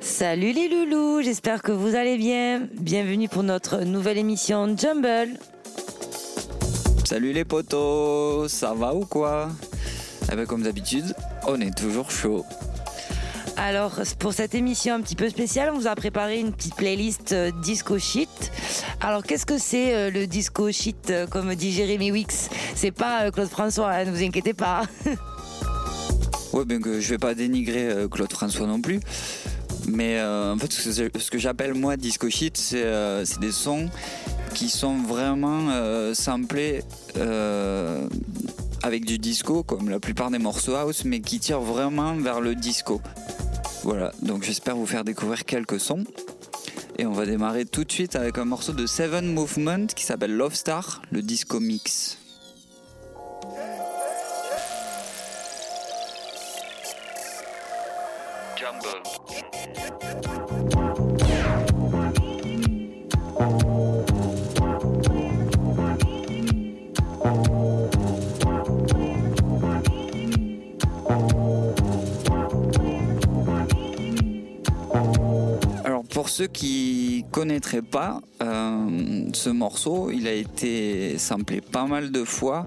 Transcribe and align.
Salut 0.00 0.52
les 0.52 0.68
loulous, 0.68 1.22
j'espère 1.22 1.62
que 1.62 1.72
vous 1.72 1.94
allez 1.94 2.16
bien. 2.16 2.68
Bienvenue 2.72 3.28
pour 3.28 3.42
notre 3.42 3.80
nouvelle 3.80 4.18
émission 4.18 4.76
Jumble. 4.76 5.38
Salut 7.04 7.32
les 7.32 7.44
potos, 7.44 8.48
ça 8.48 8.74
va 8.74 8.94
ou 8.94 9.06
quoi? 9.06 9.48
Eh 10.30 10.36
ben 10.36 10.46
comme 10.46 10.62
d'habitude, 10.62 11.14
on 11.46 11.60
est 11.60 11.76
toujours 11.76 12.10
chaud. 12.10 12.44
Alors 13.64 13.98
pour 14.18 14.34
cette 14.34 14.54
émission 14.54 14.94
un 14.94 15.00
petit 15.00 15.16
peu 15.16 15.26
spéciale, 15.30 15.70
on 15.72 15.78
vous 15.78 15.86
a 15.86 15.94
préparé 15.94 16.38
une 16.38 16.52
petite 16.52 16.74
playlist 16.74 17.32
euh, 17.32 17.50
disco 17.62 17.98
shit. 17.98 18.28
Alors 19.00 19.22
qu'est-ce 19.22 19.46
que 19.46 19.56
c'est 19.56 19.94
euh, 19.94 20.10
le 20.10 20.26
disco 20.26 20.70
shit 20.70 21.08
euh, 21.08 21.26
comme 21.26 21.54
dit 21.54 21.72
Jérémy 21.72 22.12
Wix? 22.12 22.50
C'est 22.74 22.90
pas 22.90 23.30
Claude 23.30 23.48
François, 23.48 23.90
hein, 23.90 24.04
ne 24.04 24.10
vous 24.10 24.22
inquiétez 24.22 24.52
pas. 24.52 24.82
ouais, 26.52 26.66
ben 26.66 26.78
que 26.78 27.00
je 27.00 27.08
vais 27.08 27.16
pas 27.16 27.34
dénigrer 27.34 27.88
Claude 28.10 28.30
François 28.30 28.66
non 28.66 28.82
plus. 28.82 29.00
Mais 29.88 30.22
en 30.22 30.58
fait, 30.58 30.70
ce 30.70 31.30
que 31.30 31.38
j'appelle 31.38 31.72
moi 31.72 31.96
disco 31.96 32.28
shit, 32.28 32.58
c'est 32.58 33.40
des 33.40 33.52
sons 33.52 33.88
qui 34.52 34.68
sont 34.68 34.98
vraiment 34.98 35.70
samplés 36.12 36.82
avec 38.82 39.06
du 39.06 39.18
disco, 39.18 39.62
comme 39.62 39.88
la 39.88 40.00
plupart 40.00 40.30
des 40.30 40.38
morceaux 40.38 40.74
house, 40.74 41.06
mais 41.06 41.20
qui 41.20 41.40
tirent 41.40 41.60
vraiment 41.60 42.14
vers 42.16 42.42
le 42.42 42.54
disco. 42.54 43.00
Voilà, 43.84 44.12
donc 44.22 44.44
j'espère 44.44 44.76
vous 44.76 44.86
faire 44.86 45.04
découvrir 45.04 45.44
quelques 45.44 45.78
sons. 45.78 46.04
Et 46.96 47.04
on 47.04 47.12
va 47.12 47.26
démarrer 47.26 47.66
tout 47.66 47.84
de 47.84 47.92
suite 47.92 48.16
avec 48.16 48.38
un 48.38 48.46
morceau 48.46 48.72
de 48.72 48.86
Seven 48.86 49.30
Movement 49.30 49.88
qui 49.88 50.04
s'appelle 50.04 50.34
Love 50.34 50.54
Star, 50.54 51.02
le 51.10 51.20
disco 51.20 51.60
mix. 51.60 52.16
Ceux 76.34 76.48
qui 76.48 77.24
connaîtraient 77.30 77.80
pas 77.80 78.20
euh, 78.42 79.28
ce 79.32 79.50
morceau, 79.50 80.10
il 80.10 80.26
a 80.26 80.32
été 80.32 81.16
samplé 81.16 81.60
pas 81.60 81.86
mal 81.86 82.10
de 82.10 82.24
fois. 82.24 82.66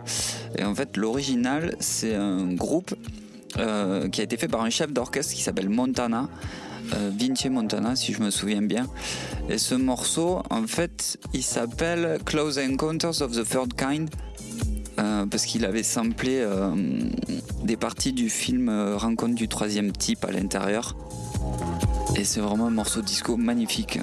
Et 0.58 0.64
en 0.64 0.74
fait, 0.74 0.96
l'original, 0.96 1.76
c'est 1.82 2.16
un 2.16 2.54
groupe 2.54 2.96
euh, 3.58 4.08
qui 4.08 4.22
a 4.22 4.24
été 4.24 4.38
fait 4.38 4.48
par 4.48 4.62
un 4.62 4.70
chef 4.70 4.94
d'orchestre 4.94 5.34
qui 5.34 5.42
s'appelle 5.42 5.68
Montana. 5.68 6.30
Euh, 6.94 7.12
Vinci 7.14 7.50
Montana, 7.50 7.98
si 7.98 8.14
je 8.14 8.22
me 8.22 8.30
souviens 8.30 8.62
bien. 8.62 8.88
Et 9.50 9.58
ce 9.58 9.76
morceau, 9.76 10.42
en 10.50 10.66
fait, 10.66 11.18
il 11.34 11.44
s'appelle 11.44 12.20
Close 12.24 12.60
Encounters 12.60 13.22
of 13.22 13.34
the 13.34 13.44
Third 13.44 13.74
Kind. 13.74 14.10
parce 14.96 15.46
qu'il 15.46 15.66
avait 15.66 15.84
samplé 15.84 16.42
des 17.66 17.76
parties 17.76 18.14
du 18.14 18.30
film 18.30 18.70
Rencontre 18.96 19.36
du 19.36 19.50
troisième 19.50 19.92
type 19.92 20.24
à 20.24 20.32
l'intérieur. 20.32 20.96
Et 22.16 22.24
c'est 22.24 22.40
vraiment 22.40 22.68
un 22.68 22.72
morceau 22.72 23.02
disco 23.02 23.38
magnifique. 23.38 24.00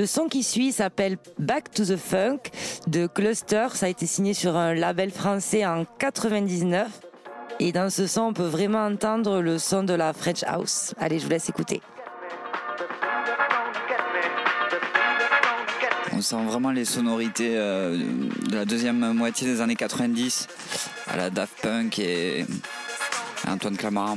Le 0.00 0.06
son 0.06 0.28
qui 0.28 0.42
suit 0.42 0.72
s'appelle 0.72 1.18
Back 1.38 1.72
to 1.72 1.84
the 1.84 1.98
Funk 1.98 2.38
de 2.86 3.06
Cluster. 3.06 3.66
Ça 3.74 3.84
a 3.84 3.88
été 3.90 4.06
signé 4.06 4.32
sur 4.32 4.56
un 4.56 4.72
label 4.72 5.10
français 5.10 5.66
en 5.66 5.84
99. 5.84 6.88
Et 7.58 7.70
dans 7.70 7.90
ce 7.90 8.06
son, 8.06 8.22
on 8.22 8.32
peut 8.32 8.46
vraiment 8.46 8.82
entendre 8.82 9.42
le 9.42 9.58
son 9.58 9.82
de 9.82 9.92
la 9.92 10.14
French 10.14 10.42
House. 10.44 10.94
Allez, 10.98 11.18
je 11.18 11.24
vous 11.24 11.30
laisse 11.30 11.50
écouter. 11.50 11.82
On 16.14 16.22
sent 16.22 16.44
vraiment 16.46 16.70
les 16.70 16.86
sonorités 16.86 17.58
euh, 17.58 17.98
de 18.48 18.54
la 18.54 18.64
deuxième 18.64 19.12
moitié 19.12 19.46
des 19.46 19.60
années 19.60 19.76
90 19.76 20.48
à 21.08 21.18
la 21.18 21.28
Daft 21.28 21.60
Punk 21.60 21.98
et 21.98 22.46
Antoine 23.46 23.76
Clamaran. 23.76 24.16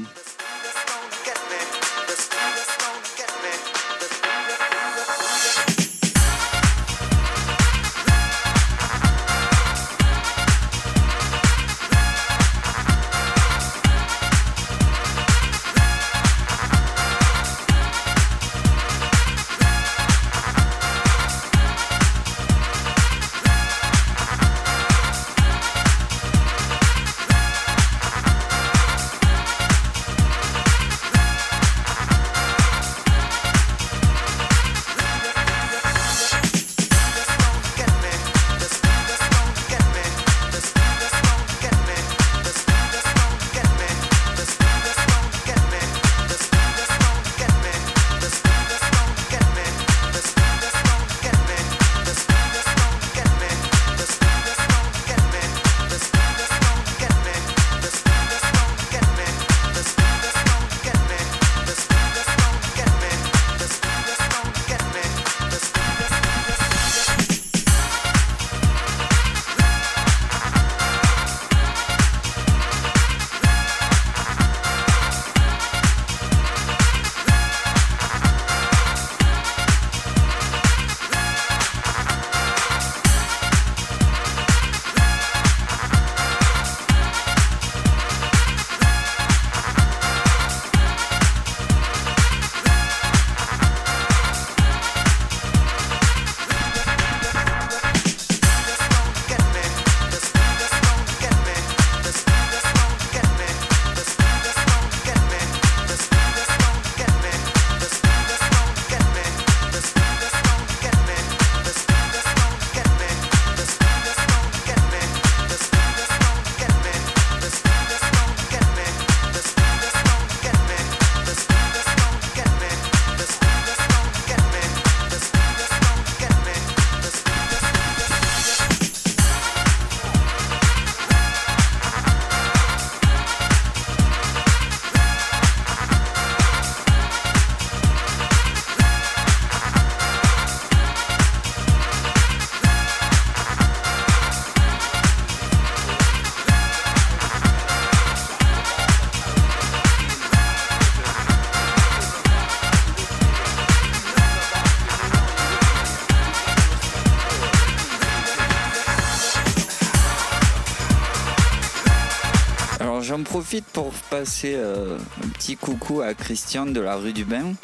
Profite 163.33 163.65
pour 163.65 163.91
passer 164.11 164.53
euh, 164.55 164.99
un 165.23 165.27
petit 165.29 165.57
coucou 165.57 166.01
à 166.01 166.13
Christian 166.13 166.67
de 166.67 166.79
la 166.79 166.97
rue 166.97 167.13
du 167.13 167.25
Bain. 167.25 167.55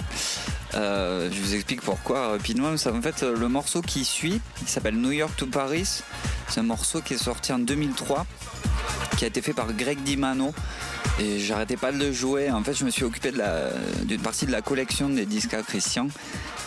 Euh, 0.73 1.29
je 1.31 1.39
vous 1.39 1.53
explique 1.53 1.81
pourquoi 1.83 2.29
rapidement. 2.29 2.69
En 2.69 3.01
fait, 3.03 3.21
le 3.21 3.47
morceau 3.47 3.83
qui 3.83 4.03
suit, 4.03 4.41
il 4.63 4.67
s'appelle 4.67 4.95
New 4.95 5.11
York 5.11 5.31
to 5.37 5.45
Paris. 5.45 6.01
C'est 6.47 6.59
un 6.59 6.63
morceau 6.63 7.01
qui 7.01 7.13
est 7.13 7.23
sorti 7.23 7.53
en 7.53 7.59
2003, 7.59 8.25
qui 9.19 9.25
a 9.25 9.27
été 9.27 9.43
fait 9.43 9.53
par 9.53 9.71
Greg 9.73 10.01
Dimano. 10.01 10.55
Et 11.19 11.37
j'arrêtais 11.37 11.77
pas 11.77 11.91
de 11.91 11.99
le 11.99 12.11
jouer. 12.11 12.49
En 12.49 12.63
fait, 12.63 12.73
je 12.73 12.83
me 12.83 12.89
suis 12.89 13.03
occupé 13.03 13.31
d'une 14.05 14.21
partie 14.21 14.47
de 14.47 14.51
la 14.51 14.63
collection 14.63 15.07
des 15.07 15.27
disques 15.27 15.53
à 15.53 15.61
Christian. 15.61 16.07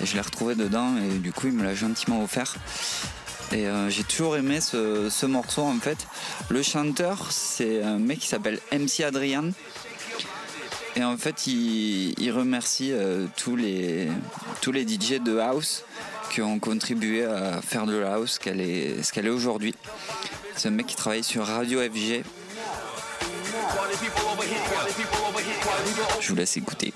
Et 0.01 0.07
je 0.07 0.15
l'ai 0.15 0.21
retrouvé 0.21 0.55
dedans. 0.55 0.95
Et 0.99 1.19
du 1.19 1.33
coup, 1.33 1.49
il 1.49 1.55
me 1.55 1.65
l'a 1.65 1.75
gentiment 1.75 2.23
offert. 2.23 2.55
Et 3.53 3.67
euh, 3.67 3.91
j'ai 3.91 4.05
toujours 4.05 4.37
aimé 4.37 4.61
ce, 4.61 5.27
morceau 5.27 5.63
en 5.63 5.79
fait. 5.79 6.07
Le 6.49 6.63
chanteur, 6.63 7.31
c'est 7.31 7.83
un 7.83 7.99
mec 7.99 8.21
qui 8.21 8.27
s'appelle 8.27 8.59
MC 8.73 9.01
Adrian. 9.05 9.51
Et 10.97 11.05
en 11.05 11.17
fait, 11.17 11.47
il, 11.47 12.33
remercie 12.33 12.93
euh, 12.93 13.27
tous, 13.37 13.57
les, 13.57 14.09
tous 14.61 14.73
les 14.73 14.83
DJ 14.83 15.21
de 15.23 15.39
House 15.39 15.85
qui 16.31 16.41
ont 16.41 16.59
contribué 16.59 17.25
à 17.25 17.61
faire 17.63 17.87
de 17.87 17.97
la 17.97 18.15
House 18.15 18.39
est, 18.47 19.03
ce 19.03 19.13
qu'elle 19.13 19.27
est 19.27 19.31
aujourd'hui. 19.31 19.75
C'est 20.57 20.69
un 20.69 20.73
mec 20.73 20.87
qui 20.87 20.97
travaille 20.97 21.25
sur 21.25 21.47
Radio 21.47 21.81
FG. 21.81 22.23
Je 26.21 26.29
vous 26.29 26.37
laisse 26.37 26.57
écouter. 26.57 26.93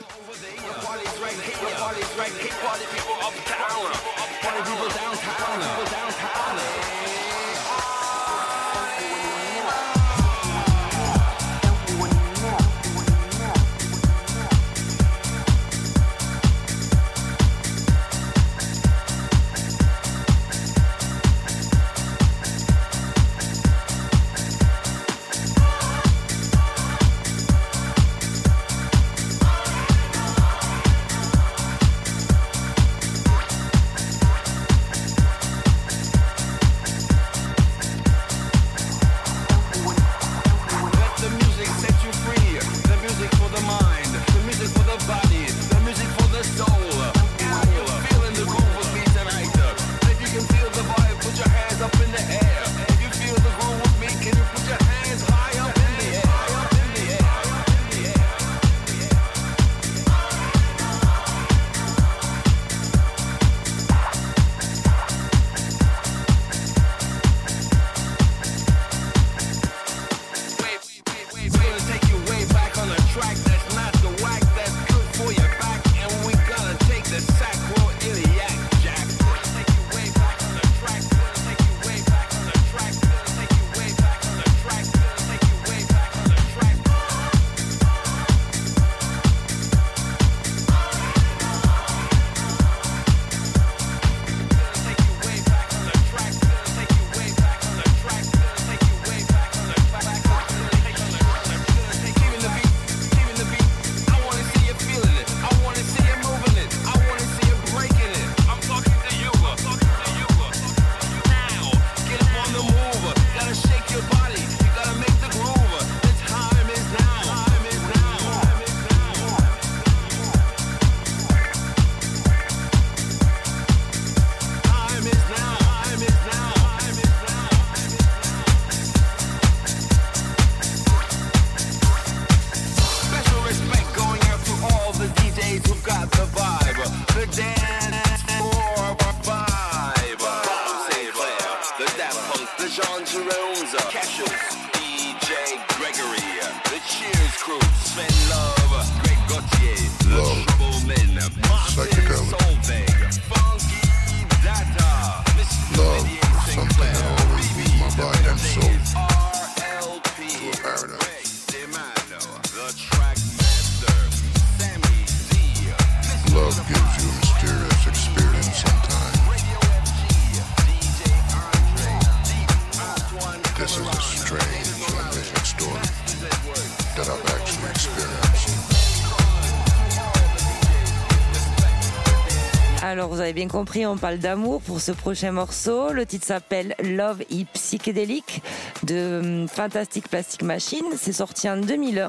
Bien 183.33 183.49
compris, 183.49 183.87
on 183.87 183.97
parle 183.97 184.19
d'amour 184.19 184.61
pour 184.63 184.81
ce 184.81 184.93
prochain 184.93 185.33
morceau. 185.33 185.93
Le 185.93 186.07
titre 186.07 186.27
s'appelle 186.27 186.75
Love 186.83 187.23
et 187.31 187.45
Psychédélique 187.55 188.43
de 188.83 189.21
hum, 189.23 189.49
Fantastic 189.49 190.09
Plastic 190.09 190.43
Machine. 190.43 190.85
C'est 190.97 191.13
sorti 191.13 191.49
en 191.49 191.57
2001. 191.57 192.09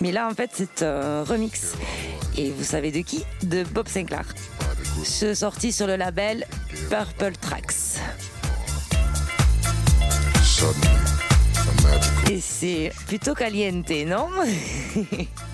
Mais 0.00 0.12
là, 0.12 0.28
en 0.28 0.34
fait, 0.34 0.50
c'est 0.54 0.82
un 0.82 1.24
remix. 1.24 1.74
Et 2.36 2.50
vous 2.50 2.64
savez 2.64 2.90
de 2.90 3.00
qui? 3.00 3.24
De 3.42 3.64
Bob 3.64 3.88
Sinclair. 3.88 4.24
C'est 5.04 5.34
sorti 5.34 5.72
sur 5.72 5.86
le 5.86 5.96
label 5.96 6.46
Purple 6.88 7.32
Tracks. 7.40 8.00
Et 12.30 12.40
c'est 12.40 12.92
plutôt 13.06 13.34
caliente, 13.34 13.90
non? 14.06 14.28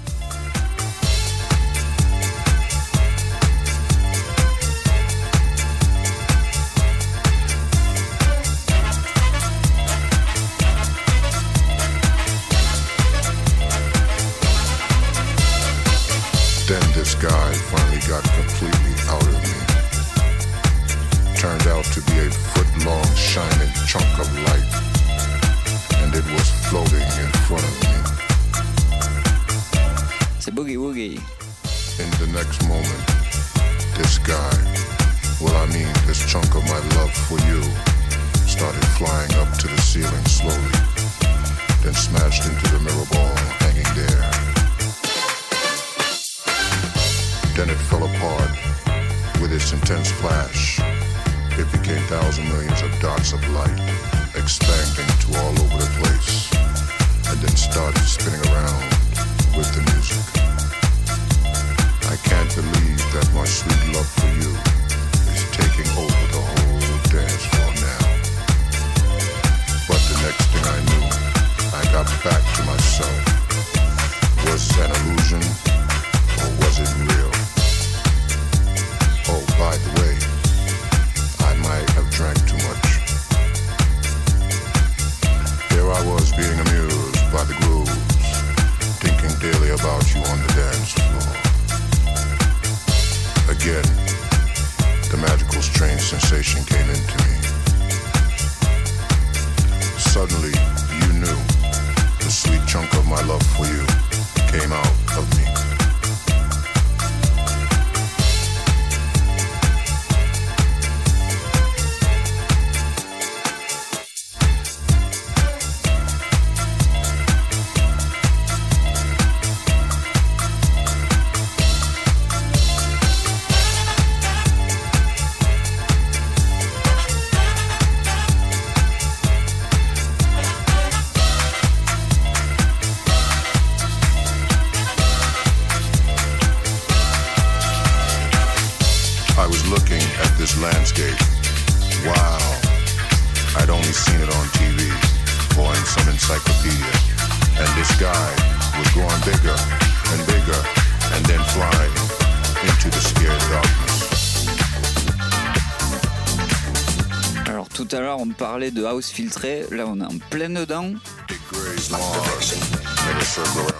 de 158.70 158.84
house 158.84 159.08
filtrée, 159.08 159.64
là 159.70 159.84
on 159.86 160.00
est 160.00 160.04
en 160.04 160.18
plein 160.30 160.50
dedans. 160.50 160.92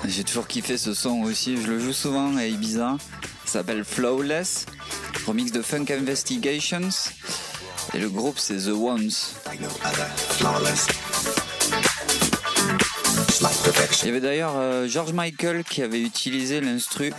J'ai 0.07 0.25
toujours 0.25 0.47
kiffé 0.47 0.79
ce 0.79 0.95
son 0.95 1.23
aussi, 1.23 1.61
je 1.61 1.67
le 1.67 1.79
joue 1.79 1.93
souvent 1.93 2.37
à 2.37 2.47
Ibiza. 2.47 2.97
Ça 3.45 3.53
s'appelle 3.61 3.85
Flawless, 3.85 4.67
remix 5.27 5.53
de 5.53 5.63
Funk 5.63 5.87
Investigations. 5.91 6.89
Et 7.95 7.99
le 7.99 8.09
groupe 8.09 8.39
c'est 8.39 8.57
The 8.57 8.69
Ones. 8.69 9.11
Il 14.03 14.07
y 14.07 14.11
avait 14.11 14.21
d'ailleurs 14.21 14.55
euh, 14.57 14.89
George 14.89 15.13
Michael 15.13 15.65
qui 15.65 15.83
avait 15.83 16.01
utilisé 16.01 16.61
l'instru. 16.61 17.13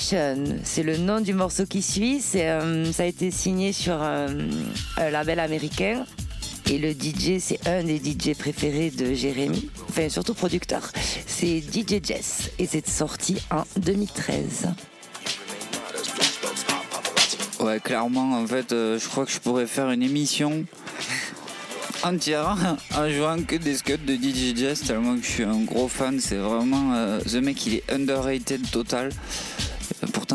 C'est 0.00 0.82
le 0.82 0.96
nom 0.96 1.20
du 1.20 1.34
morceau 1.34 1.66
qui 1.66 1.82
suit. 1.82 2.22
Euh, 2.36 2.90
ça 2.92 3.02
a 3.02 3.06
été 3.06 3.30
signé 3.30 3.72
sur 3.72 3.94
un, 4.00 4.28
un 4.96 5.10
label 5.10 5.38
américain. 5.40 6.04
Et 6.70 6.78
le 6.78 6.92
DJ, 6.92 7.38
c'est 7.40 7.66
un 7.66 7.82
des 7.82 7.98
DJ 7.98 8.34
préférés 8.38 8.90
de 8.90 9.12
Jérémy, 9.12 9.68
enfin 9.88 10.08
surtout 10.08 10.34
producteur. 10.34 10.90
C'est 11.26 11.60
DJ 11.60 12.00
Jess 12.02 12.50
et 12.60 12.66
c'est 12.66 12.86
sorti 12.88 13.38
en 13.50 13.64
2013. 13.76 14.68
Ouais, 17.58 17.80
clairement, 17.80 18.40
en 18.40 18.46
fait, 18.46 18.72
euh, 18.72 18.98
je 18.98 19.06
crois 19.08 19.26
que 19.26 19.32
je 19.32 19.38
pourrais 19.40 19.66
faire 19.66 19.90
une 19.90 20.02
émission 20.02 20.64
entière 22.04 22.56
en 22.96 23.10
jouant 23.10 23.42
que 23.42 23.56
des 23.56 23.76
scuds 23.76 23.98
de 23.98 24.14
DJ 24.14 24.56
Jess, 24.56 24.82
tellement 24.82 25.16
que 25.16 25.22
je 25.24 25.30
suis 25.30 25.44
un 25.44 25.60
gros 25.62 25.88
fan. 25.88 26.20
C'est 26.20 26.36
vraiment. 26.36 26.94
euh, 26.94 27.20
The 27.20 27.34
mec, 27.42 27.66
il 27.66 27.74
est 27.74 27.92
underrated 27.92 28.70
total. 28.70 29.10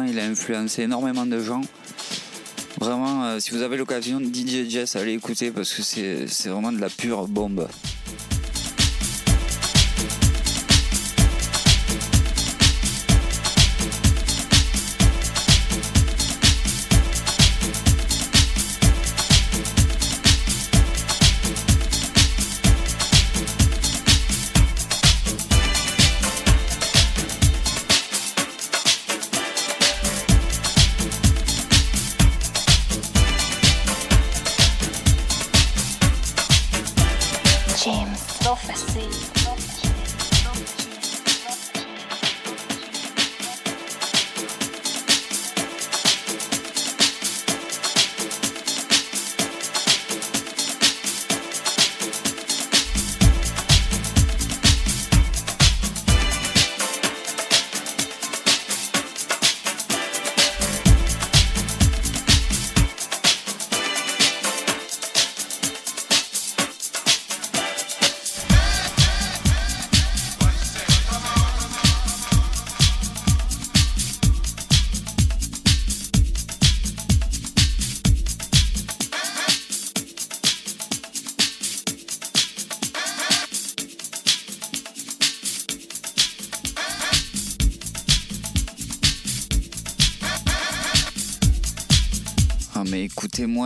Il 0.08 0.20
a 0.20 0.26
influencé 0.26 0.84
énormément 0.84 1.26
de 1.26 1.40
gens. 1.40 1.62
Vraiment, 2.80 3.24
euh, 3.26 3.40
si 3.40 3.52
vous 3.52 3.62
avez 3.62 3.78
l'occasion, 3.78 4.20
DJ 4.20 4.70
Jess, 4.70 4.96
allez 4.96 5.14
écouter 5.14 5.52
parce 5.52 5.74
que 5.74 5.82
c'est 6.28 6.50
vraiment 6.50 6.72
de 6.72 6.80
la 6.80 6.90
pure 6.90 7.28
bombe. 7.28 7.68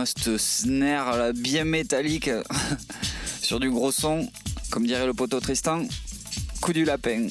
Écoutez-moi 0.00 0.06
cette 0.06 0.38
snare 0.38 1.32
bien 1.34 1.64
métallique 1.64 2.30
sur 3.42 3.60
du 3.60 3.70
gros 3.70 3.92
son, 3.92 4.28
comme 4.70 4.86
dirait 4.86 5.06
le 5.06 5.14
poteau 5.14 5.40
Tristan, 5.40 5.82
coup 6.60 6.72
du 6.72 6.84
lapin. 6.84 7.26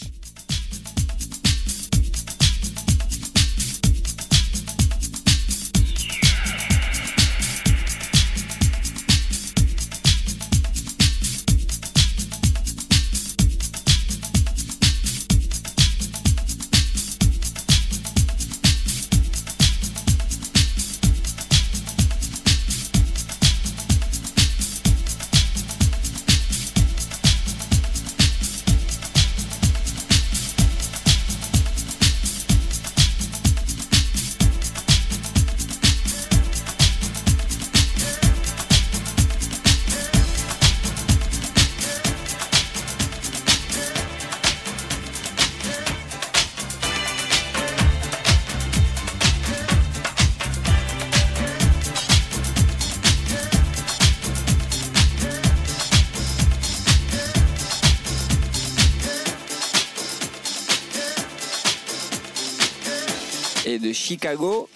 Chicago, 63.93 64.69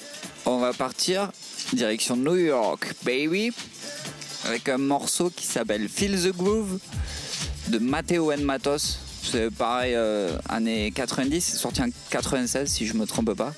on 0.46 0.58
va 0.58 0.74
partir 0.74 1.32
direction 1.74 2.16
New 2.16 2.36
York, 2.36 2.94
baby, 3.04 3.52
avec 4.46 4.70
un 4.70 4.78
morceau 4.78 5.30
qui 5.30 5.46
s'appelle 5.46 5.88
Feel 5.90 6.20
the 6.22 6.36
Groove 6.36 6.80
de 7.70 7.80
Matteo 7.80 8.32
and 8.32 8.42
Matos. 8.42 9.00
C'est 9.24 9.50
pareil, 9.50 9.94
euh, 9.96 10.38
années 10.50 10.92
90, 10.92 11.42
c'est 11.42 11.58
sorti 11.58 11.82
en 11.82 11.88
96 12.10 12.70
si 12.70 12.86
je 12.86 12.94
me 12.94 13.06
trompe 13.06 13.34
pas. 13.34 13.54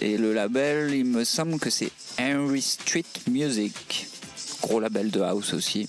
Et 0.00 0.18
le 0.18 0.32
label, 0.32 0.92
il 0.94 1.04
me 1.04 1.24
semble 1.24 1.58
que 1.58 1.70
c'est 1.70 1.90
Henry 2.20 2.60
Street 2.60 3.04
Music. 3.30 4.08
Gros 4.62 4.80
label 4.80 5.10
de 5.10 5.20
house 5.20 5.54
aussi. 5.54 5.88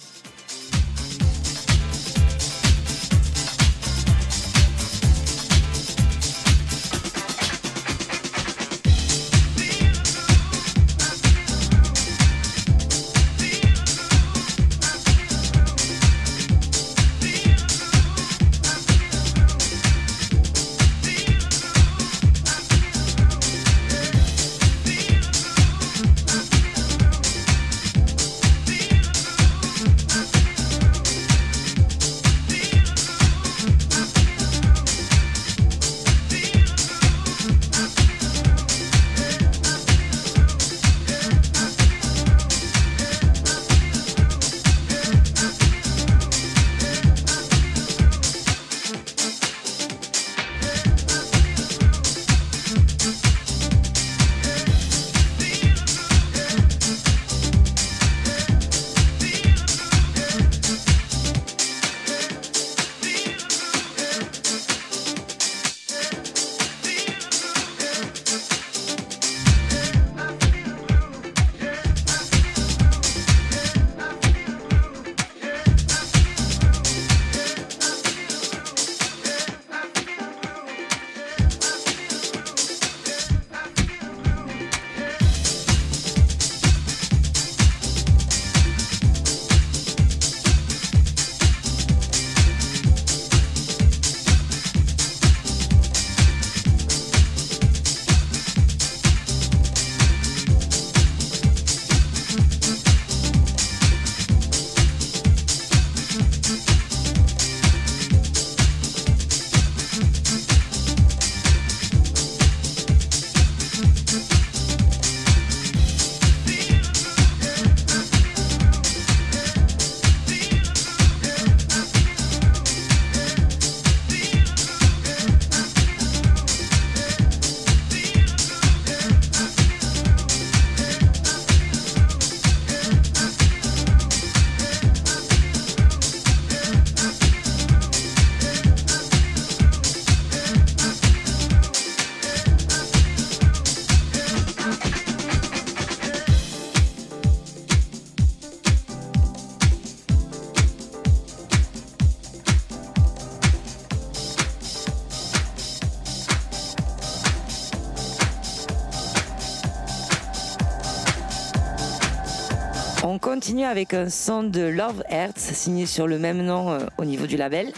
Avec 163.67 163.93
un 163.93 164.09
son 164.09 164.43
de 164.43 164.61
Love 164.61 165.03
Earth 165.09 165.37
signé 165.37 165.85
sur 165.85 166.07
le 166.07 166.17
même 166.17 166.41
nom 166.41 166.71
euh, 166.71 166.79
au 166.97 167.05
niveau 167.05 167.27
du 167.27 167.35
label. 167.37 167.71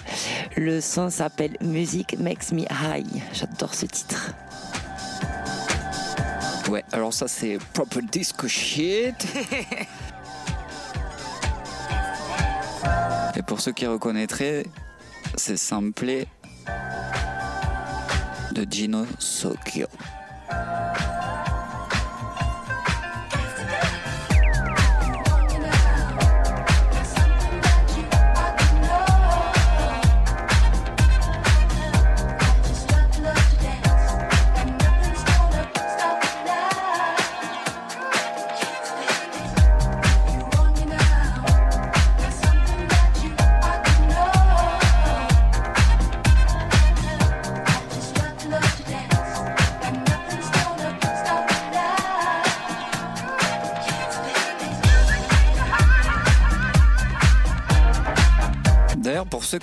Le 0.56 0.82
son 0.82 1.10
s'appelle 1.10 1.58
Music 1.62 2.18
Makes 2.20 2.52
Me 2.52 2.62
High. 2.62 3.24
J'adore 3.34 3.74
ce 3.74 3.88
titre. 3.88 4.34
Ouais, 6.70 6.84
alors 6.92 7.14
ça 7.14 7.28
c'est 7.28 7.58
proper 7.74 8.02
disco 8.04 8.48
shit. 8.48 9.16
Et 13.36 13.42
pour 13.42 13.60
ceux 13.60 13.72
qui 13.72 13.88
reconnaîtraient, 13.88 14.66
c'est 15.36 15.58
samplé 15.58 16.28
de 18.52 18.66
Gino 18.70 19.06
Sokyo. 19.18 19.88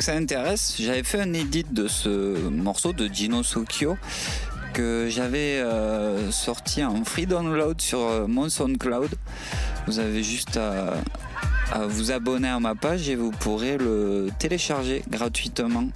Ça 0.07 0.15
intéresse, 0.15 0.77
j'avais 0.79 1.03
fait 1.03 1.21
un 1.21 1.33
edit 1.33 1.67
de 1.69 1.89
ce 1.89 2.49
morceau 2.49 2.93
de 2.93 3.09
Gino 3.09 3.43
Sokyo 3.43 3.99
que 4.73 5.09
j'avais 5.11 5.59
euh, 5.59 6.31
sorti 6.31 6.85
en 6.85 7.05
free 7.05 7.27
download 7.27 7.81
sur 7.81 7.99
euh, 8.03 8.29
mon 8.29 8.49
SoundCloud. 8.49 9.11
Vous 9.89 9.99
avez 9.99 10.23
juste 10.23 10.59
à 10.59 11.87
vous 11.89 12.13
abonner 12.13 12.47
à 12.47 12.61
ma 12.61 12.77
page 12.77 13.09
et 13.09 13.17
vous 13.17 13.33
pourrez 13.33 13.79
le 13.79 14.29
télécharger 14.39 15.03
gratuitement. 15.11 15.89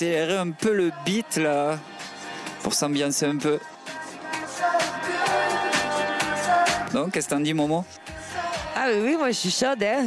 Accélérer 0.00 0.38
un 0.38 0.50
peu 0.50 0.72
le 0.72 0.90
beat 1.04 1.36
là 1.36 1.78
pour 2.62 2.72
s'ambiancer 2.72 3.26
un 3.26 3.36
peu. 3.36 3.58
Donc, 6.94 7.12
qu'est-ce 7.12 7.28
que 7.28 7.34
t'en 7.34 7.40
dis, 7.40 7.52
Momo? 7.52 7.84
Ah 8.74 8.86
oui, 8.88 9.00
oui, 9.04 9.16
moi 9.18 9.28
je 9.28 9.36
suis 9.36 9.50
chaude. 9.50 9.82
Hein 9.82 10.06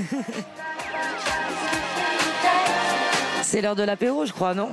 C'est 3.43 3.61
l'heure 3.61 3.75
de 3.75 3.83
l'apéro, 3.83 4.25
je 4.25 4.33
crois, 4.33 4.55
non? 4.55 4.71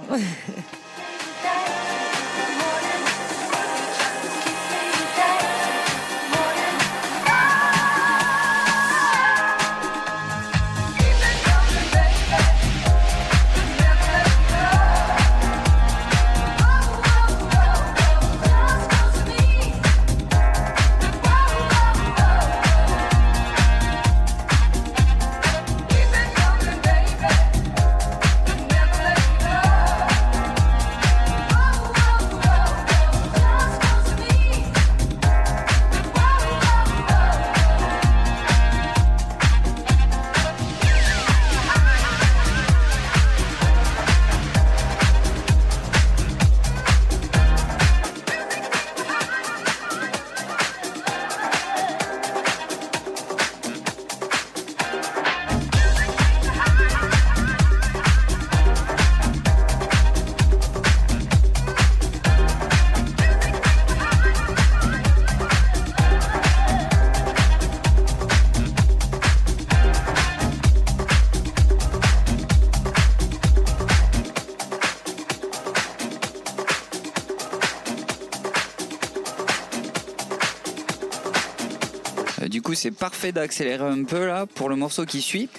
C'est 82.80 82.90
parfait 82.90 83.30
d'accélérer 83.30 83.84
un 83.84 84.04
peu 84.04 84.26
là 84.26 84.46
pour 84.46 84.70
le 84.70 84.76
morceau 84.76 85.04
qui 85.04 85.20
suit. 85.20 85.50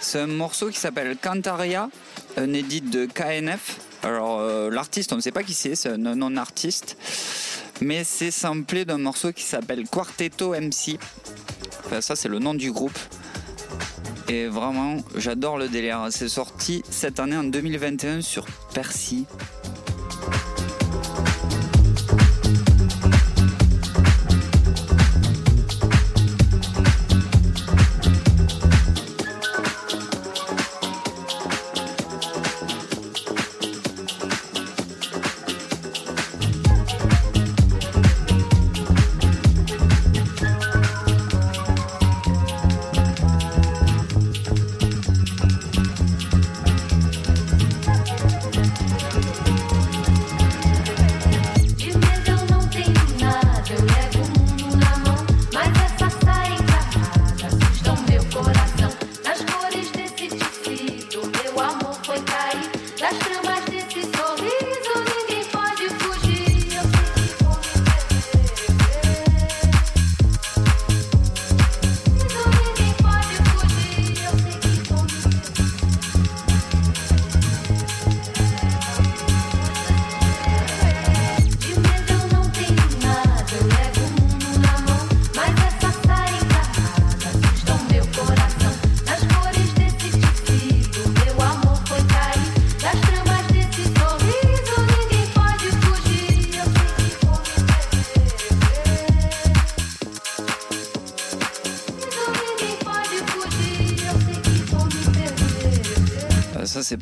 C'est 0.00 0.20
un 0.20 0.28
morceau 0.28 0.68
qui 0.68 0.78
s'appelle 0.78 1.16
Cantaria, 1.20 1.90
un 2.36 2.52
edit 2.52 2.82
de 2.82 3.04
KNF. 3.04 3.80
Alors, 4.04 4.38
euh, 4.38 4.70
l'artiste, 4.70 5.12
on 5.12 5.16
ne 5.16 5.20
sait 5.20 5.32
pas 5.32 5.42
qui 5.42 5.54
c'est, 5.54 5.74
c'est 5.74 5.88
un 5.88 5.96
non-artiste. 5.98 6.96
Mais 7.80 8.04
c'est 8.04 8.30
samplé 8.30 8.84
d'un 8.84 8.98
morceau 8.98 9.32
qui 9.32 9.42
s'appelle 9.42 9.88
Quartetto 9.88 10.54
MC. 10.54 11.00
Ça, 12.00 12.14
c'est 12.14 12.28
le 12.28 12.38
nom 12.38 12.54
du 12.54 12.70
groupe. 12.70 12.98
Et 14.28 14.46
vraiment, 14.46 14.98
j'adore 15.16 15.58
le 15.58 15.68
délire. 15.68 16.06
C'est 16.10 16.28
sorti 16.28 16.84
cette 16.88 17.18
année 17.18 17.36
en 17.36 17.42
2021 17.42 18.20
sur 18.20 18.46
Percy. 18.72 19.26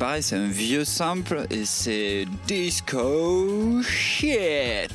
Pareil, 0.01 0.23
c'est 0.23 0.35
un 0.35 0.47
vieux 0.47 0.83
sample 0.83 1.45
et 1.51 1.63
c'est 1.63 2.25
disco 2.47 3.83
shit. 3.83 4.90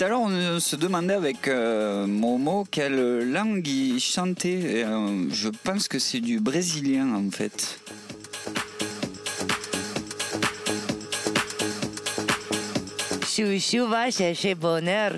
Tout 0.00 0.06
à 0.06 0.16
on 0.16 0.60
se 0.60 0.76
demandait 0.76 1.12
avec 1.12 1.46
euh, 1.46 2.06
Momo 2.06 2.64
quelle 2.70 3.30
langue 3.30 3.66
il 3.66 4.00
chantait. 4.00 4.84
Euh, 4.86 5.28
je 5.30 5.50
pense 5.50 5.88
que 5.88 5.98
c'est 5.98 6.20
du 6.20 6.40
brésilien 6.40 7.14
en 7.14 7.30
fait. 7.30 7.78
Chouchou 13.26 13.88
va 13.88 14.10
chercher 14.10 14.54
bonheur. 14.54 15.12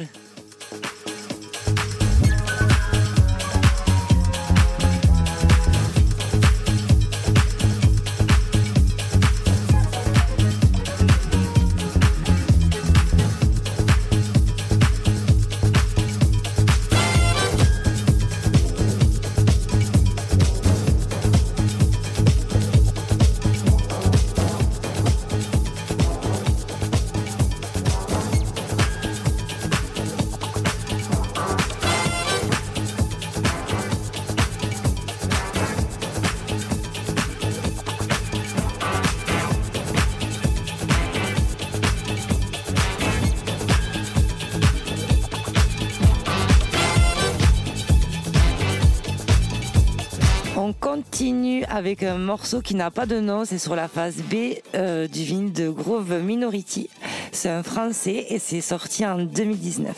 Avec 51.69 52.03
un 52.03 52.17
morceau 52.17 52.63
qui 52.63 52.75
n'a 52.75 52.91
pas 52.91 53.05
de 53.05 53.21
nom, 53.21 53.45
c'est 53.45 53.59
sur 53.59 53.77
la 53.77 53.87
phase 53.87 54.23
B 54.23 54.57
euh, 54.75 55.07
du 55.07 55.25
vin 55.25 55.43
de 55.43 55.69
Grove 55.69 56.23
Minority. 56.23 56.89
C'est 57.33 57.51
un 57.51 57.63
français 57.63 58.27
et 58.31 58.39
c'est 58.39 58.63
sorti 58.63 59.05
en 59.05 59.19
2019. 59.19 59.95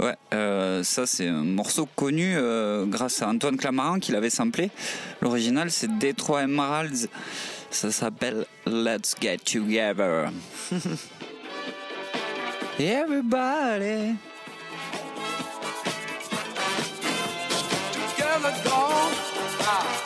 Ouais, 0.00 0.14
euh, 0.32 0.82
ça 0.82 1.06
c'est 1.06 1.28
un 1.28 1.44
morceau 1.44 1.86
connu 1.94 2.36
euh, 2.36 2.86
grâce 2.86 3.20
à 3.20 3.28
Antoine 3.28 3.58
Clamaran 3.58 3.98
qui 3.98 4.12
l'avait 4.12 4.30
samplé. 4.30 4.70
L'original 5.20 5.70
c'est 5.70 5.98
Detroit 5.98 6.44
Emeralds. 6.44 7.08
Ça 7.70 7.90
s'appelle 7.90 8.46
Let's 8.66 9.14
Get 9.20 9.38
Together. 9.44 10.30
everybody. 12.78 14.18
Together, 18.14 18.54
go. 18.64 18.86
Ah. 19.68 20.05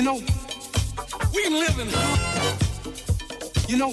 You 0.00 0.06
know, 0.06 0.14
we 1.34 1.42
can 1.42 1.52
live 1.52 1.78
in 1.78 1.88
harmony. 1.90 2.56
You 3.68 3.76
know, 3.76 3.88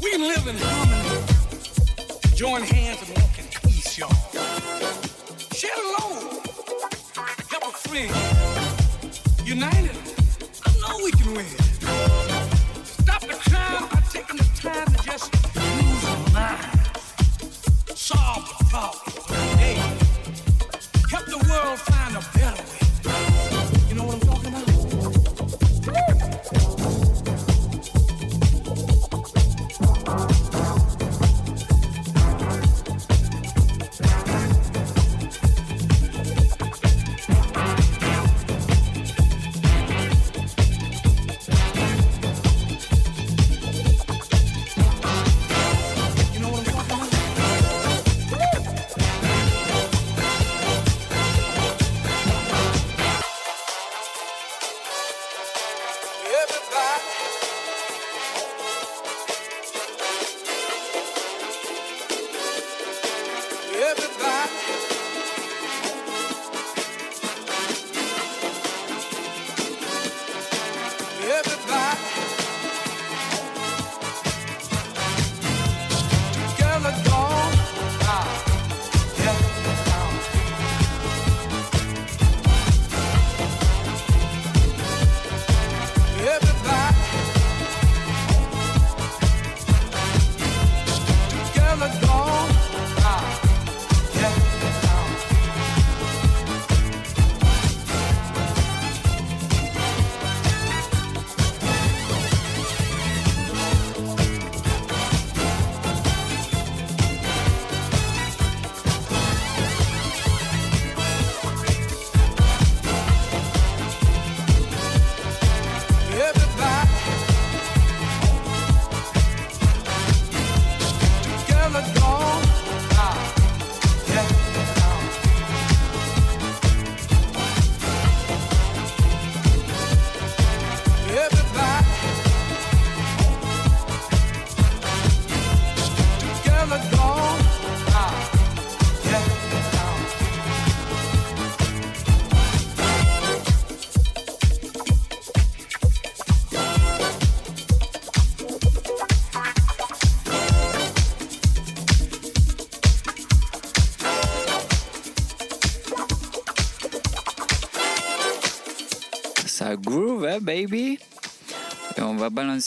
we 0.00 0.10
can 0.12 0.20
live 0.20 0.46
in 0.46 0.56
harmony. 0.56 1.24
Join 2.36 2.62
hands 2.62 3.02
and 3.02 3.23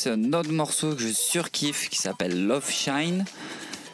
un 0.06 0.34
autre 0.34 0.52
morceau 0.52 0.94
que 0.94 1.02
je 1.02 1.08
surkiffe 1.08 1.90
qui 1.90 1.98
s'appelle 1.98 2.46
Love 2.46 2.70
Shine. 2.70 3.26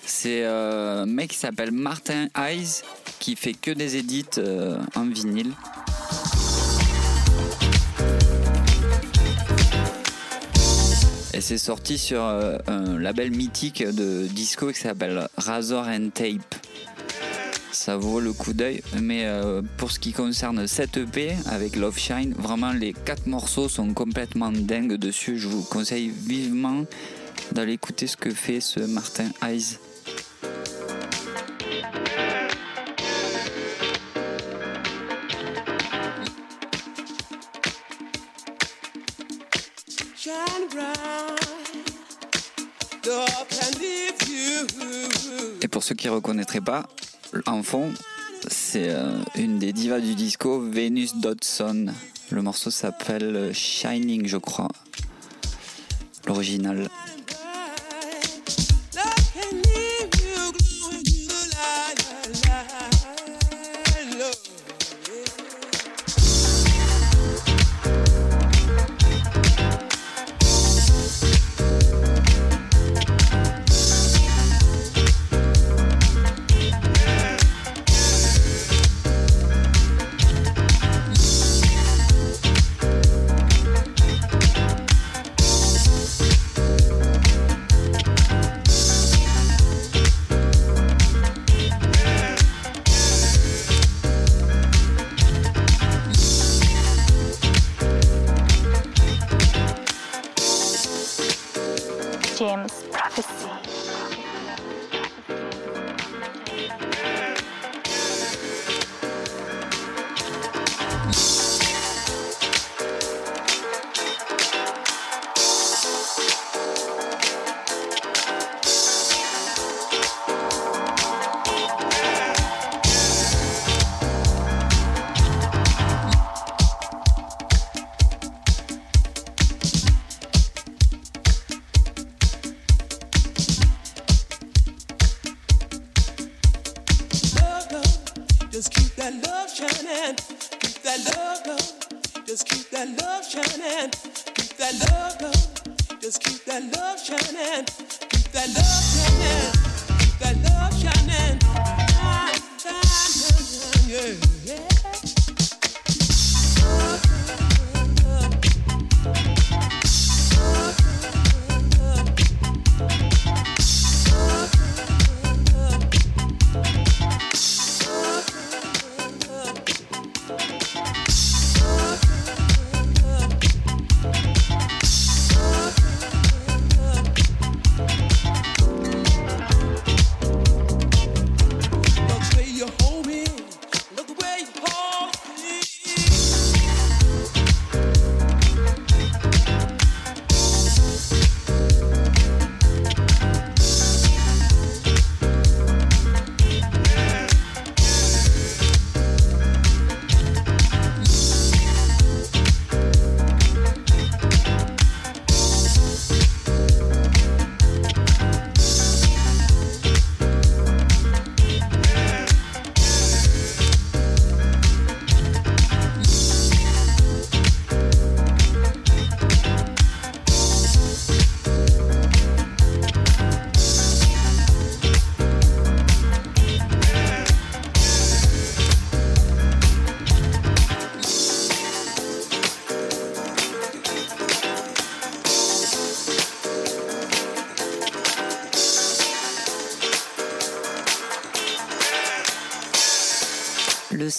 C'est 0.06 0.44
euh, 0.44 1.04
un 1.04 1.06
mec 1.06 1.32
qui 1.32 1.38
s'appelle 1.38 1.72
Martin 1.72 2.28
Eyes 2.38 2.82
qui 3.20 3.38
fait 3.38 3.54
que 3.54 3.72
des 3.72 3.96
édits 3.96 4.26
euh, 4.38 4.78
en 4.96 5.06
vinyle. 5.06 5.54
Et 11.34 11.42
c'est 11.42 11.58
sorti 11.58 11.98
sur 11.98 12.22
euh, 12.22 12.58
un 12.68 13.00
label 13.00 13.32
mythique 13.32 13.84
de 13.84 14.28
disco 14.28 14.72
qui 14.72 14.80
s'appelle 14.80 15.28
Razor 15.38 15.88
and 15.88 16.10
Tape. 16.14 16.63
Ça 17.86 17.98
vaut 17.98 18.22
le 18.22 18.32
coup 18.32 18.54
d'œil, 18.54 18.82
mais 19.02 19.26
euh, 19.26 19.62
pour 19.76 19.92
ce 19.92 20.00
qui 20.00 20.14
concerne 20.14 20.68
cette 20.68 20.96
EP 20.96 21.36
avec 21.48 21.76
Love 21.76 21.98
Shine, 21.98 22.34
vraiment 22.34 22.72
les 22.72 22.94
quatre 22.94 23.28
morceaux 23.28 23.68
sont 23.68 23.94
complètement 23.94 24.54
dingues 24.54 24.94
dessus. 24.94 25.38
Je 25.38 25.50
vous 25.50 25.64
conseille 25.64 26.08
vivement 26.08 26.86
d'aller 27.52 27.74
écouter 27.74 28.08
ce 28.08 28.16
que 28.16 28.30
fait 28.30 28.62
ce 28.62 28.80
Martin 28.80 29.32
you. 29.42 29.74
Et 45.62 45.68
pour 45.68 45.84
ceux 45.84 45.96
qui 45.96 46.08
ne 46.08 46.14
reconnaîtraient 46.14 46.62
pas, 46.62 46.88
en 47.46 47.64
fond, 47.64 47.92
c'est 48.48 48.90
euh, 48.90 49.20
une 49.36 49.60
des 49.60 49.74
divas 49.74 50.00
du 50.00 50.16
disco, 50.16 50.60
Venus 50.60 51.16
Dodson. 51.16 51.88
Le 52.30 52.42
morceau 52.42 52.72
s'appelle 52.72 53.52
Shining, 53.54 54.28
je 54.28 54.38
crois. 54.38 54.70
L'original. 56.26 56.90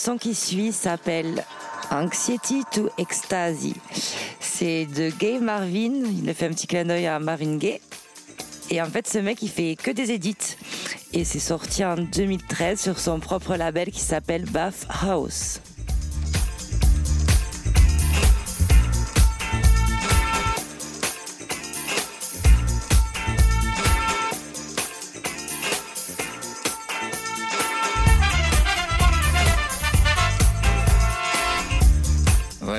Le 0.04 0.10
son 0.10 0.18
qui 0.18 0.34
suit 0.34 0.72
s'appelle 0.72 1.42
Anxiety 1.90 2.62
to 2.70 2.90
Ecstasy. 2.98 3.72
C'est 4.38 4.84
de 4.84 5.08
Gay 5.08 5.38
Marvin. 5.38 6.02
Il 6.22 6.28
a 6.28 6.34
fait 6.34 6.44
un 6.44 6.50
petit 6.50 6.66
clin 6.66 6.84
d'œil 6.84 7.06
à 7.06 7.18
Marvin 7.18 7.56
Gaye. 7.56 7.80
Et 8.68 8.82
en 8.82 8.84
fait, 8.84 9.08
ce 9.08 9.16
mec, 9.16 9.40
il 9.40 9.48
fait 9.48 9.76
que 9.76 9.90
des 9.90 10.12
edits. 10.12 10.58
Et 11.14 11.24
c'est 11.24 11.38
sorti 11.38 11.86
en 11.86 11.96
2013 11.96 12.78
sur 12.78 12.98
son 12.98 13.18
propre 13.18 13.56
label 13.56 13.90
qui 13.90 14.00
s'appelle 14.00 14.44
Bath 14.44 14.86
House. 14.90 15.53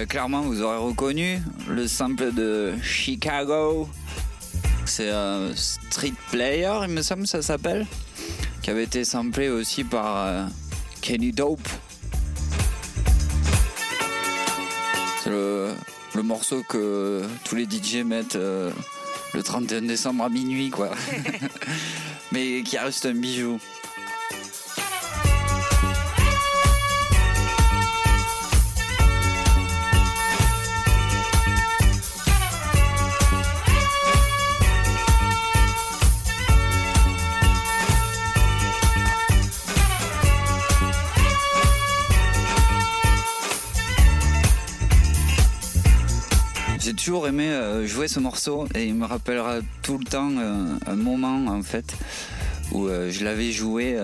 Clairement, 0.07 0.41
vous 0.41 0.61
aurez 0.61 0.77
reconnu 0.77 1.39
le 1.69 1.87
sample 1.87 2.33
de 2.33 2.73
Chicago. 2.81 3.87
C'est 4.85 5.09
un 5.09 5.55
Street 5.55 6.13
Player, 6.31 6.71
il 6.83 6.89
me 6.89 7.01
semble, 7.01 7.27
ça 7.27 7.41
s'appelle. 7.41 7.85
Qui 8.61 8.69
avait 8.71 8.83
été 8.83 9.03
samplé 9.03 9.49
aussi 9.49 9.83
par 9.83 10.17
euh, 10.17 10.45
Kenny 11.01 11.31
Dope. 11.31 11.67
C'est 15.23 15.29
le, 15.29 15.73
morceau 16.23 16.63
que 16.67 17.23
tous 17.43 17.55
les 17.55 17.65
DJ 17.65 18.03
mettent 18.05 18.35
euh, 18.35 18.71
le 19.33 19.43
31 19.43 19.83
décembre 19.83 20.23
à 20.23 20.29
minuit, 20.29 20.69
quoi. 20.69 20.91
Mais 22.31 22.63
qui 22.63 22.77
reste 22.77 23.05
un 23.05 23.13
bijou. 23.13 23.59
Toujours 47.05 47.27
aimé 47.27 47.49
euh, 47.49 47.85
jouer 47.85 48.07
ce 48.07 48.19
morceau 48.19 48.67
et 48.73 48.85
il 48.85 48.95
me 48.95 49.05
rappellera 49.05 49.59
tout 49.83 49.99
le 49.99 50.05
temps 50.05 50.31
euh, 50.39 50.75
un 50.87 50.95
moment 50.95 51.45
en 51.45 51.61
fait 51.61 51.95
où 52.71 52.87
euh, 52.87 53.11
je 53.11 53.23
l'avais 53.23 53.51
joué 53.51 53.95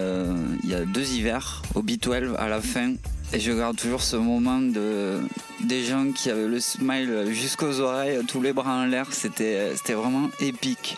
il 0.63 0.69
y 0.69 0.75
a 0.75 0.85
deux 0.85 1.09
hivers 1.13 1.63
au 1.73 1.81
B12 1.81 2.35
à 2.35 2.47
la 2.47 2.61
fin 2.61 2.93
et 3.33 3.39
je 3.39 3.51
garde 3.53 3.75
toujours 3.75 4.03
ce 4.03 4.17
moment 4.17 4.59
de 4.59 5.17
des 5.61 5.83
gens 5.83 6.11
qui 6.11 6.29
avaient 6.29 6.47
le 6.47 6.59
smile 6.59 7.25
jusqu'aux 7.31 7.79
oreilles, 7.79 8.19
tous 8.27 8.39
les 8.39 8.53
bras 8.53 8.83
en 8.83 8.85
l'air, 8.85 9.07
c'était 9.11 9.75
c'était 9.75 9.93
vraiment 9.93 10.29
épique. 10.39 10.95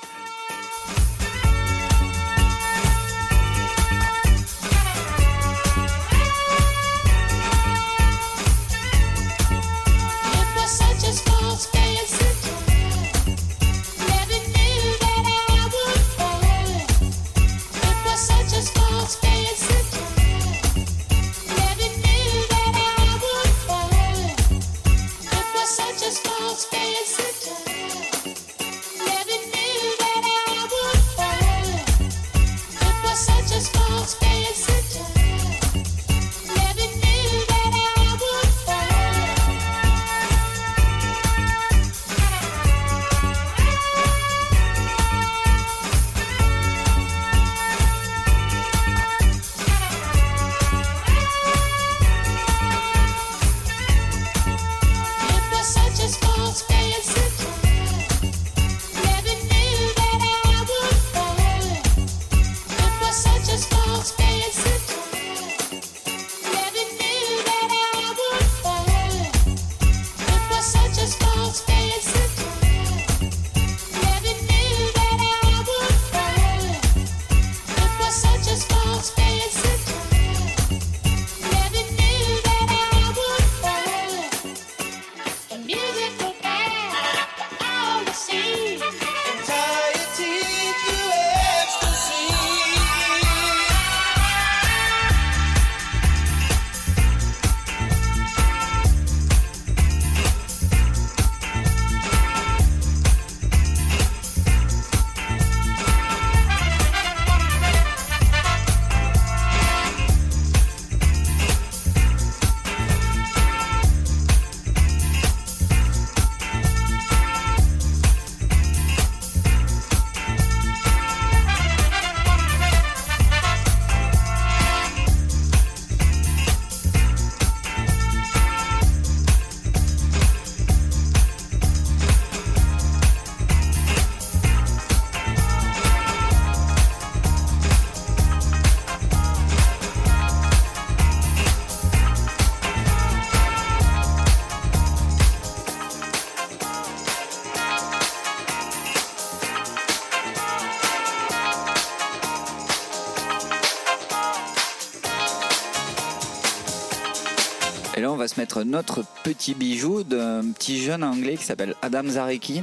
Là, 158.03 158.11
on 158.11 158.17
va 158.17 158.27
se 158.27 158.37
mettre 158.37 158.63
notre 158.63 159.05
petit 159.23 159.53
bijou 159.53 160.03
d'un 160.03 160.51
petit 160.51 160.83
jeune 160.83 161.05
anglais 161.05 161.37
qui 161.37 161.45
s'appelle 161.45 161.73
Adam 161.81 162.03
Zareki. 162.05 162.61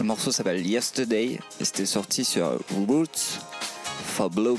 Le 0.00 0.04
morceau 0.04 0.32
s'appelle 0.32 0.66
Yesterday 0.66 1.38
et 1.60 1.64
c'était 1.64 1.86
sorti 1.86 2.24
sur 2.24 2.58
Roots 2.88 3.38
for 4.04 4.30
Bloom. 4.30 4.58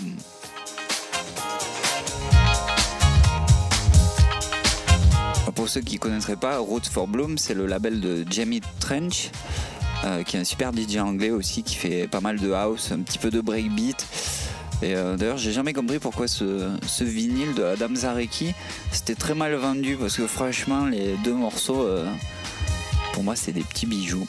Pour 5.54 5.68
ceux 5.68 5.82
qui 5.82 5.96
ne 5.96 6.00
connaîtraient 6.00 6.38
pas, 6.38 6.60
Roots 6.60 6.90
for 6.90 7.10
Bloom, 7.10 7.38
c'est 7.38 7.54
le 7.54 7.66
label 7.66 8.00
de 8.00 8.26
Jamie 8.30 8.62
Trench, 8.80 9.32
euh, 10.06 10.24
qui 10.24 10.38
est 10.38 10.40
un 10.40 10.46
super 10.46 10.72
DJ 10.72 10.98
anglais 10.98 11.32
aussi, 11.32 11.62
qui 11.62 11.76
fait 11.76 12.08
pas 12.08 12.22
mal 12.22 12.40
de 12.40 12.54
house, 12.54 12.94
un 12.94 13.00
petit 13.00 13.18
peu 13.18 13.32
de 13.32 13.42
breakbeat. 13.42 14.08
Et 14.82 14.96
euh, 14.96 15.16
d'ailleurs, 15.16 15.38
j'ai 15.38 15.52
jamais 15.52 15.74
compris 15.74 16.00
pourquoi 16.00 16.28
ce, 16.28 17.04
vinyle 17.04 17.54
de 17.54 17.64
Adam 17.64 17.94
Zareki, 17.94 18.54
c'était 18.92 19.16
très 19.16 19.36
mal 19.36 19.54
vendu, 19.54 19.96
parce 19.96 20.18
que 20.18 20.26
franchement, 20.26 20.86
les 20.86 21.16
deux 21.24 21.34
morceaux, 21.34 21.84
euh, 21.84 22.06
pour 23.14 23.24
moi, 23.24 23.36
c'est 23.36 23.52
des 23.52 23.64
petits 23.64 23.86
bijoux. 23.86 24.26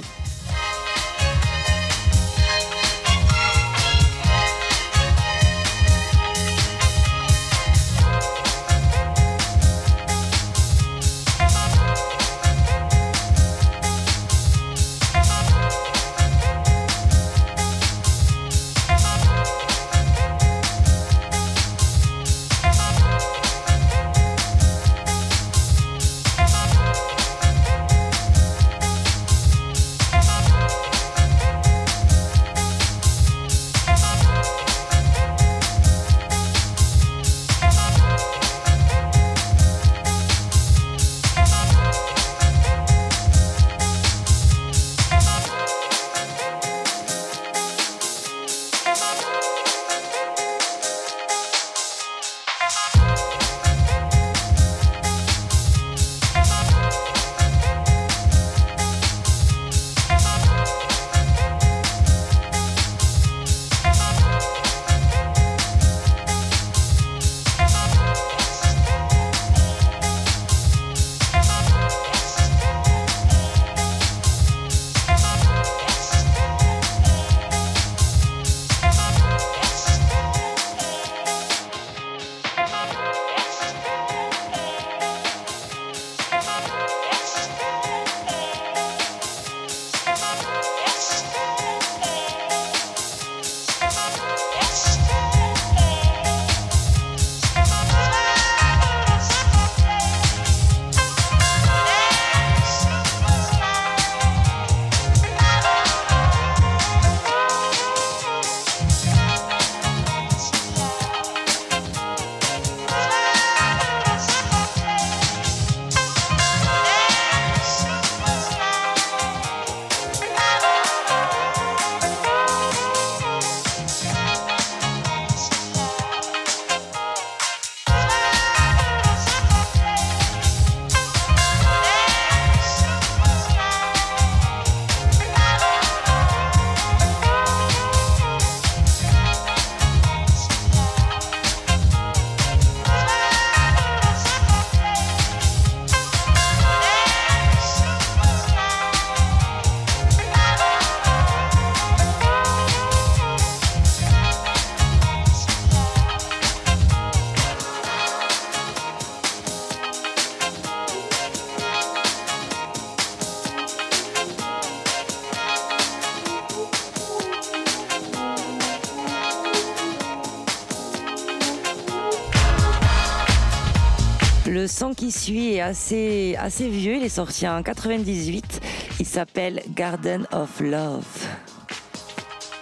Suit 175.12 175.54
est 175.54 175.60
assez, 175.60 176.36
assez 176.38 176.70
vieux, 176.70 176.96
il 176.96 177.02
est 177.02 177.10
sorti 177.10 177.46
en 177.46 177.62
98. 177.62 178.60
Il 178.98 179.04
s'appelle 179.04 179.62
Garden 179.76 180.26
of 180.32 180.58
Love. 180.60 181.04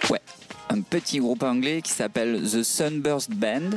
Ouais, 0.09 0.21
un 0.69 0.81
petit 0.81 1.19
groupe 1.19 1.43
anglais 1.43 1.81
qui 1.81 1.91
s'appelle 1.91 2.41
The 2.43 2.61
Sunburst 2.61 3.31
Band, 3.31 3.69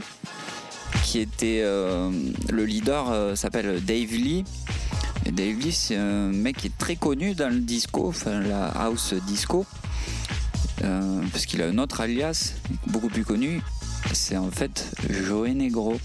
qui 1.05 1.21
était 1.21 1.61
euh, 1.63 2.11
le 2.51 2.65
leader 2.65 3.13
euh, 3.13 3.37
s'appelle 3.37 3.81
Dave 3.85 4.11
Lee. 4.11 4.45
Et 5.25 5.31
Dave 5.31 5.57
Lee, 5.57 5.73
c'est 5.73 5.97
un 5.97 6.33
mec 6.33 6.57
qui 6.57 6.67
est 6.67 6.77
très 6.77 6.97
connu 6.97 7.35
dans 7.35 7.51
le 7.51 7.61
disco, 7.61 8.09
enfin 8.09 8.41
la 8.41 8.67
house 8.67 9.15
disco, 9.27 9.67
euh, 10.83 11.23
parce 11.31 11.47
qu'il 11.47 11.63
a 11.63 11.67
un 11.67 11.79
autre 11.79 12.01
alias 12.01 12.55
beaucoup 12.89 13.09
plus 13.09 13.25
connu. 13.25 13.63
C'est 14.13 14.37
en 14.37 14.51
fait 14.51 14.91
Joey 15.09 15.55
Negro. 15.55 15.97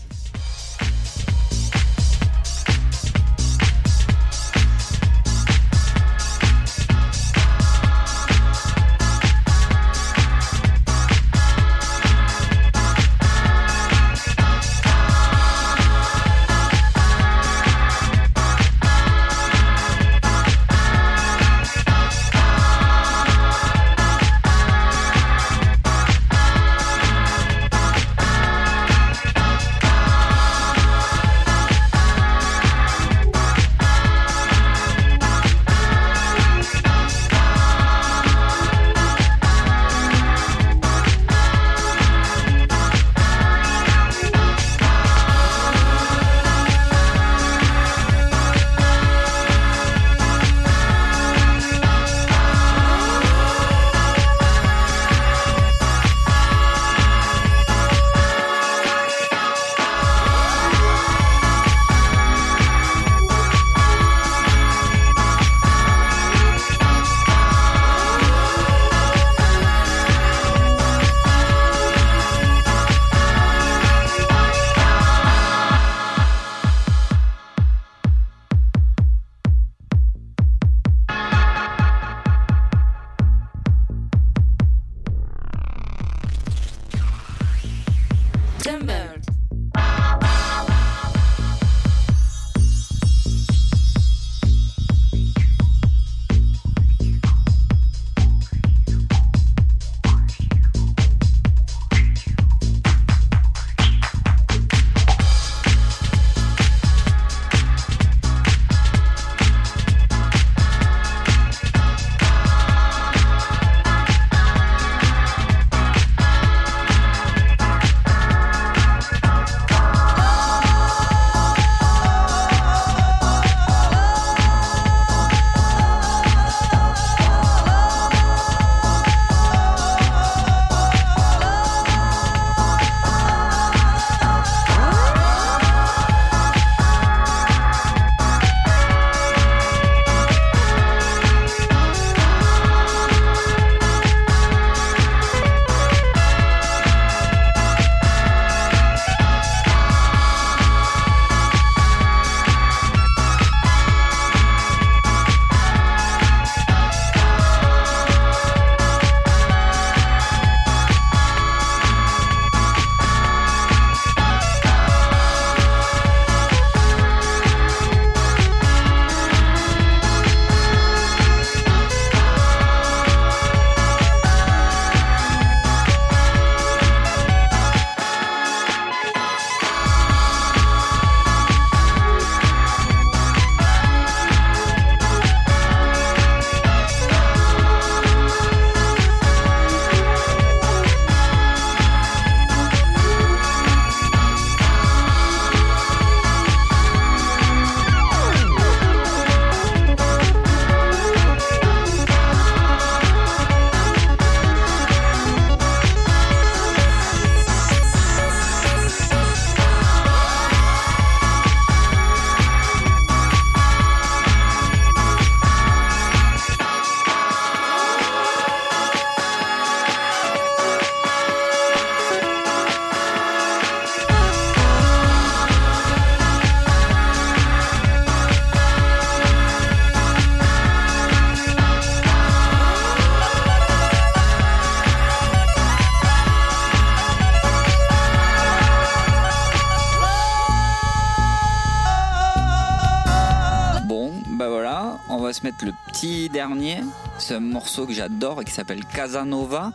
Dernier. 246.31 246.77
C'est 247.17 247.35
un 247.35 247.39
morceau 247.41 247.85
que 247.85 247.93
j'adore 247.93 248.41
et 248.41 248.45
qui 248.45 248.51
s'appelle 248.51 248.81
Casanova. 248.93 249.73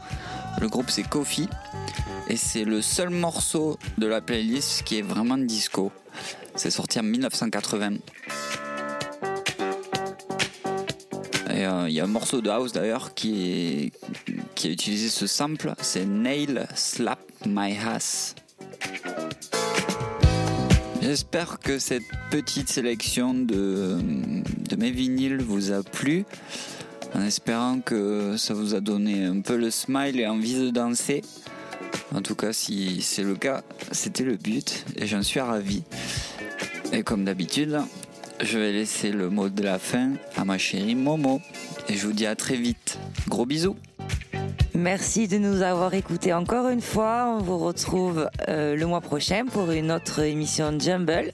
Le 0.60 0.68
groupe 0.68 0.90
c'est 0.90 1.02
Kofi. 1.02 1.48
Et 2.28 2.36
c'est 2.36 2.64
le 2.64 2.80
seul 2.80 3.10
morceau 3.10 3.78
de 3.98 4.06
la 4.06 4.20
playlist 4.20 4.84
qui 4.84 4.98
est 4.98 5.02
vraiment 5.02 5.36
disco. 5.36 5.92
C'est 6.54 6.70
sorti 6.70 6.98
en 6.98 7.02
1980. 7.02 7.90
Et 11.50 11.66
euh, 11.66 11.88
il 11.88 11.94
y 11.94 12.00
a 12.00 12.04
un 12.04 12.08
morceau 12.08 12.40
de 12.40 12.48
house 12.48 12.72
d'ailleurs 12.72 13.12
qui, 13.14 13.92
qui 14.54 14.68
a 14.68 14.70
utilisé 14.70 15.08
ce 15.08 15.26
sample, 15.26 15.74
c'est 15.80 16.06
Nail 16.06 16.66
Slap 16.74 17.20
My 17.46 17.76
Ass. 17.76 18.34
J'espère 21.04 21.58
que 21.58 21.78
cette 21.78 22.06
petite 22.30 22.70
sélection 22.70 23.34
de, 23.34 23.98
mes 24.78 24.90
vinyles 24.90 25.42
vous 25.42 25.70
a 25.70 25.82
plu, 25.82 26.24
en 27.12 27.20
espérant 27.20 27.80
que 27.80 28.38
ça 28.38 28.54
vous 28.54 28.74
a 28.74 28.80
donné 28.80 29.22
un 29.22 29.42
peu 29.42 29.58
le 29.58 29.70
smile 29.70 30.18
et 30.18 30.26
envie 30.26 30.58
de 30.58 30.70
danser. 30.70 31.20
En 32.14 32.22
tout 32.22 32.34
cas, 32.34 32.54
si 32.54 33.02
c'est 33.02 33.22
le 33.22 33.34
cas, 33.34 33.62
c'était 33.92 34.24
le 34.24 34.36
but 34.36 34.86
et 34.96 35.06
j'en 35.06 35.22
suis 35.22 35.40
ravi. 35.40 35.82
Et 36.90 37.02
comme 37.02 37.26
d'habitude, 37.26 37.82
je 38.42 38.58
vais 38.58 38.72
laisser 38.72 39.12
le 39.12 39.28
mot 39.28 39.50
de 39.50 39.62
la 39.62 39.78
fin 39.78 40.12
à 40.38 40.46
ma 40.46 40.56
chérie 40.56 40.94
Momo. 40.94 41.42
Et 41.90 41.98
je 41.98 42.06
vous 42.06 42.14
dis 42.14 42.24
à 42.24 42.34
très 42.34 42.56
vite. 42.56 42.98
Gros 43.28 43.44
bisous. 43.44 43.76
Merci 44.74 45.28
de 45.28 45.38
nous 45.38 45.62
avoir 45.62 45.94
écoutés 45.94 46.32
encore 46.32 46.68
une 46.68 46.80
fois. 46.80 47.36
On 47.38 47.42
vous 47.42 47.58
retrouve 47.58 48.28
euh, 48.48 48.74
le 48.74 48.86
mois 48.86 49.00
prochain 49.00 49.46
pour 49.46 49.70
une 49.70 49.92
autre 49.92 50.20
émission 50.20 50.76
Jumble. 50.78 51.32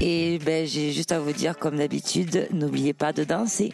Et 0.00 0.38
ben, 0.38 0.66
j'ai 0.66 0.92
juste 0.92 1.12
à 1.12 1.18
vous 1.18 1.32
dire, 1.32 1.58
comme 1.58 1.76
d'habitude, 1.76 2.48
n'oubliez 2.52 2.92
pas 2.92 3.12
de 3.12 3.24
danser. 3.24 3.72